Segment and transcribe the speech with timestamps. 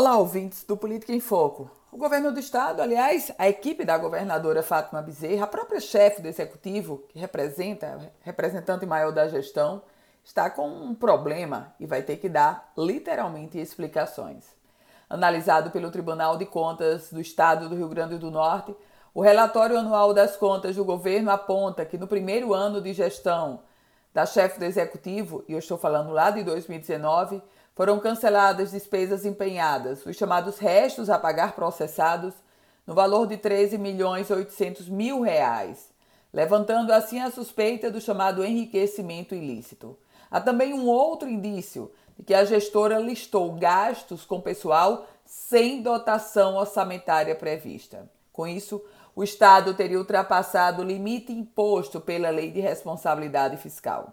[0.00, 1.70] Olá, ouvintes do Política em Foco.
[1.92, 6.28] O governo do estado, aliás, a equipe da governadora Fátima Bezerra, a própria chefe do
[6.28, 9.82] executivo, que representa, representante maior da gestão,
[10.24, 14.46] está com um problema e vai ter que dar literalmente explicações.
[15.06, 18.74] Analisado pelo Tribunal de Contas do Estado do Rio Grande do Norte,
[19.12, 23.60] o relatório anual das contas do governo aponta que no primeiro ano de gestão
[24.14, 27.42] da chefe do executivo, e eu estou falando lá de 2019,
[27.74, 32.34] foram canceladas despesas empenhadas, os chamados restos a pagar processados,
[32.86, 35.90] no valor de 13 milhões 800 mil reais,
[36.32, 39.96] levantando assim a suspeita do chamado enriquecimento ilícito.
[40.30, 46.56] Há também um outro indício de que a gestora listou gastos com pessoal sem dotação
[46.56, 48.10] orçamentária prevista.
[48.32, 48.82] Com isso,
[49.14, 54.12] o Estado teria ultrapassado o limite imposto pela Lei de Responsabilidade Fiscal.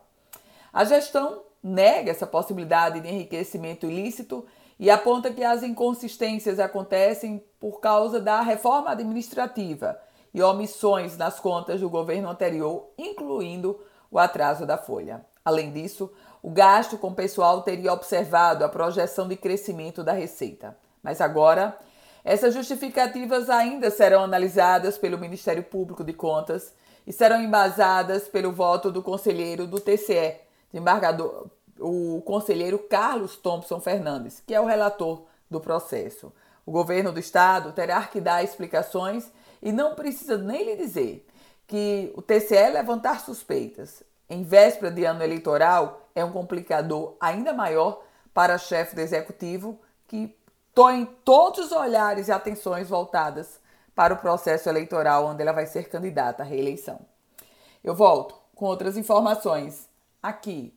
[0.72, 4.46] A gestão nega essa possibilidade de enriquecimento ilícito
[4.80, 10.00] e aponta que as inconsistências acontecem por causa da reforma administrativa
[10.34, 13.80] e omissões nas contas do governo anterior, incluindo
[14.12, 15.26] o atraso da folha.
[15.44, 16.12] Além disso,
[16.44, 20.78] o gasto com pessoal teria observado a projeção de crescimento da receita.
[21.02, 21.78] Mas agora,
[22.24, 26.74] essas justificativas ainda serão analisadas pelo Ministério Público de Contas
[27.08, 30.36] e serão embasadas pelo voto do conselheiro do TCE,
[30.72, 31.48] desembargador,
[31.80, 36.32] o conselheiro Carlos Thompson Fernandes, que é o relator do processo.
[36.66, 41.26] O governo do estado terá que dar explicações e não precisa nem lhe dizer
[41.66, 48.04] que o TCE levantar suspeitas em véspera de ano eleitoral é um complicador ainda maior
[48.34, 50.36] para a chefe do executivo que
[50.74, 53.60] tem todos os olhares e atenções voltadas
[53.96, 57.00] para o processo eleitoral onde ela vai ser candidata à reeleição.
[57.84, 59.90] Eu volto com outras informações
[60.22, 60.77] aqui